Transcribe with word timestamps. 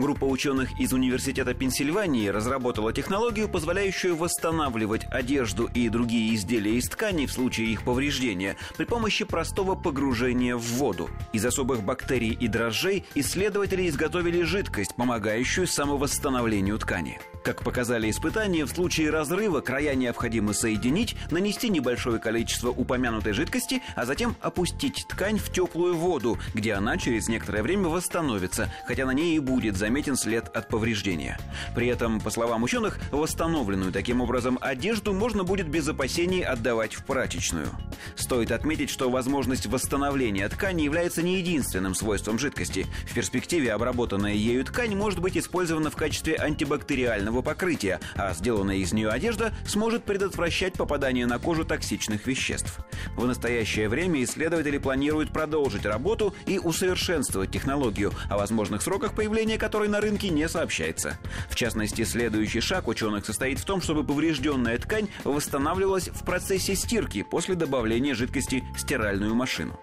Группа 0.00 0.24
ученых 0.24 0.80
из 0.80 0.94
Университета 0.94 1.52
Пенсильвании 1.52 2.28
разработала 2.28 2.90
технологию, 2.90 3.50
позволяющую 3.50 4.16
восстанавливать 4.16 5.04
одежду 5.10 5.68
и 5.74 5.90
другие 5.90 6.34
изделия 6.34 6.76
из 6.76 6.88
ткани 6.88 7.26
в 7.26 7.32
случае 7.32 7.66
их 7.66 7.82
повреждения 7.82 8.56
при 8.78 8.86
помощи 8.86 9.26
простого 9.26 9.74
погружения 9.74 10.56
в 10.56 10.62
воду. 10.62 11.10
Из 11.34 11.44
особых 11.44 11.82
бактерий 11.82 12.32
и 12.32 12.48
дрожжей 12.48 13.04
исследователи 13.14 13.86
изготовили 13.90 14.40
жидкость, 14.40 14.94
помогающую 14.94 15.66
самовосстановлению 15.66 16.78
ткани. 16.78 17.20
Как 17.42 17.62
показали 17.62 18.10
испытания, 18.10 18.66
в 18.66 18.70
случае 18.70 19.10
разрыва 19.10 19.60
края 19.60 19.94
необходимо 19.94 20.52
соединить, 20.52 21.16
нанести 21.30 21.70
небольшое 21.70 22.18
количество 22.18 22.68
упомянутой 22.68 23.32
жидкости, 23.32 23.82
а 23.96 24.04
затем 24.04 24.36
опустить 24.40 25.06
ткань 25.08 25.38
в 25.38 25.50
теплую 25.50 25.94
воду, 25.94 26.38
где 26.54 26.74
она 26.74 26.98
через 26.98 27.28
некоторое 27.28 27.62
время 27.62 27.88
восстановится, 27.88 28.70
хотя 28.86 29.06
на 29.06 29.12
ней 29.12 29.36
и 29.36 29.40
будет 29.40 29.76
заметен 29.90 30.14
след 30.14 30.48
от 30.56 30.68
повреждения. 30.68 31.36
При 31.74 31.88
этом, 31.88 32.20
по 32.20 32.30
словам 32.30 32.62
ученых, 32.62 33.00
восстановленную 33.10 33.90
таким 33.90 34.20
образом 34.20 34.56
одежду 34.60 35.12
можно 35.12 35.42
будет 35.42 35.66
без 35.66 35.88
опасений 35.88 36.42
отдавать 36.42 36.94
в 36.94 37.04
прачечную. 37.04 37.66
Стоит 38.14 38.52
отметить, 38.52 38.88
что 38.88 39.10
возможность 39.10 39.66
восстановления 39.66 40.48
ткани 40.48 40.82
является 40.82 41.22
не 41.22 41.38
единственным 41.38 41.96
свойством 41.96 42.38
жидкости. 42.38 42.86
В 43.10 43.14
перспективе 43.14 43.72
обработанная 43.72 44.34
ею 44.34 44.64
ткань 44.64 44.94
может 44.94 45.18
быть 45.18 45.36
использована 45.36 45.90
в 45.90 45.96
качестве 45.96 46.36
антибактериального 46.36 47.42
покрытия, 47.42 47.98
а 48.14 48.32
сделанная 48.32 48.76
из 48.76 48.92
нее 48.92 49.08
одежда 49.08 49.52
сможет 49.66 50.04
предотвращать 50.04 50.74
попадание 50.74 51.26
на 51.26 51.40
кожу 51.40 51.64
токсичных 51.64 52.28
веществ. 52.28 52.78
В 53.16 53.26
настоящее 53.26 53.88
время 53.88 54.22
исследователи 54.22 54.78
планируют 54.78 55.32
продолжить 55.32 55.84
работу 55.84 56.32
и 56.46 56.60
усовершенствовать 56.60 57.50
технологию, 57.50 58.12
о 58.28 58.38
возможных 58.38 58.82
сроках 58.82 59.16
появления 59.16 59.58
которой 59.58 59.69
на 59.78 60.00
рынке 60.00 60.28
не 60.28 60.48
сообщается. 60.48 61.18
В 61.48 61.54
частности, 61.54 62.04
следующий 62.04 62.60
шаг 62.60 62.88
ученых 62.88 63.24
состоит 63.24 63.58
в 63.58 63.64
том, 63.64 63.80
чтобы 63.80 64.04
поврежденная 64.04 64.78
ткань 64.78 65.08
восстанавливалась 65.24 66.08
в 66.08 66.24
процессе 66.24 66.74
стирки 66.74 67.22
после 67.22 67.54
добавления 67.54 68.14
жидкости 68.14 68.64
в 68.74 68.80
стиральную 68.80 69.34
машину. 69.34 69.78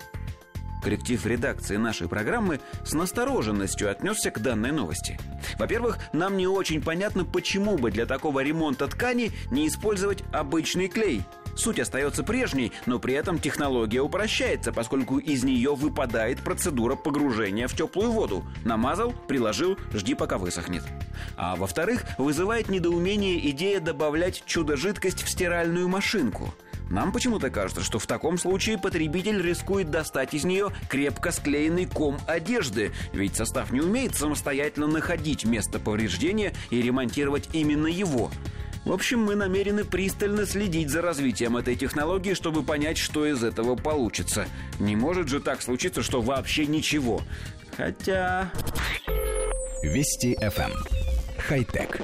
Коллектив 0.83 1.25
редакции 1.25 1.75
нашей 1.77 2.08
программы 2.08 2.59
с 2.85 2.93
настороженностью 2.93 3.89
отнесся 3.89 4.31
к 4.31 4.39
данной 4.41 4.71
новости. 4.71 5.19
Во-первых, 5.58 5.97
нам 6.13 6.38
не 6.38 6.47
очень 6.47 6.81
понятно, 6.81 7.25
почему 7.25 7.77
бы 7.77 7.91
для 7.91 8.05
такого 8.05 8.41
ремонта 8.41 8.88
ткани 8.88 9.31
не 9.52 9.67
использовать 9.67 10.23
обычный 10.31 10.88
клей. 10.88 11.23
Суть 11.58 11.80
остается 11.80 12.23
прежней, 12.23 12.72
но 12.86 13.00
при 13.00 13.16
этом 13.16 13.39
технология 13.39 14.00
упрощается, 14.00 14.72
поскольку 14.72 15.17
из 15.17 15.44
нее 15.44 15.73
выпадает 15.73 16.39
процедура 16.41 16.95
погружения 16.95 17.67
в 17.67 17.75
теплую 17.75 18.11
воду. 18.11 18.45
Намазал, 18.64 19.11
приложил, 19.27 19.75
жди 19.91 20.14
пока 20.14 20.38
высохнет. 20.38 20.83
А 21.36 21.55
во-вторых, 21.55 22.05
вызывает 22.19 22.69
недоумение 22.69 23.49
идея 23.49 23.80
добавлять 23.80 24.44
чудо-жидкость 24.45 25.23
в 25.23 25.30
стиральную 25.30 25.88
машинку– 25.88 26.53
нам 26.89 27.11
почему-то 27.11 27.49
кажется, 27.49 27.83
что 27.83 27.99
в 27.99 28.08
таком 28.08 28.38
случае 28.38 28.77
потребитель 28.77 29.42
рискует 29.42 29.89
достать 29.89 30.33
из 30.33 30.45
нее 30.45 30.69
крепко 30.89 31.31
склеенный 31.31 31.86
ком 31.86 32.17
одежды, 32.27 32.92
ведь 33.11 33.36
состав 33.36 33.71
не 33.71 33.81
умеет 33.81 34.16
самостоятельно 34.16 34.88
находить 34.88 35.45
место 35.45 35.80
повреждения 35.80 36.53
и 36.69 36.81
ремонтировать 36.81 37.49
именно 37.53 37.88
его. 37.88 38.31
В 38.88 38.93
общем, 38.93 39.19
мы 39.19 39.35
намерены 39.35 39.83
пристально 39.83 40.45
следить 40.45 40.89
за 40.89 41.02
развитием 41.02 41.57
этой 41.57 41.75
технологии, 41.75 42.33
чтобы 42.33 42.63
понять, 42.63 42.97
что 42.97 43.25
из 43.25 43.43
этого 43.43 43.75
получится. 43.75 44.47
Не 44.80 44.95
может 44.95 45.27
же 45.27 45.41
так 45.41 45.61
случиться, 45.61 46.02
что 46.02 46.21
вообще 46.21 46.66
ничего. 46.66 47.21
Хотя... 47.75 48.49
Вести 49.83 50.38
FM. 50.41 50.71
Эм. 50.71 50.83
Хай-тек. 51.37 51.99